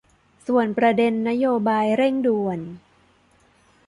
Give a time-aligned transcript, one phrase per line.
[0.47, 2.59] ส่วนประเด็นนโยบายเร่งด่วน